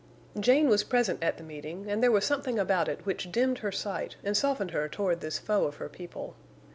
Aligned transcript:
Jane 0.39 0.67
was 0.67 0.83
present 0.83 1.21
at 1.21 1.37
the 1.37 1.43
meeting, 1.43 1.85
and 1.87 2.01
there 2.01 2.09
was 2.11 2.25
something 2.25 2.57
about 2.57 2.87
it 2.89 3.05
which 3.05 3.31
dimmed 3.31 3.59
her 3.59 3.71
sight 3.71 4.15
and 4.23 4.35
softened 4.35 4.71
her 4.71 4.89
toward 4.89 5.21
this 5.21 5.37
foe 5.37 5.65
of 5.65 5.75
her 5.75 5.89
people. 5.89 6.35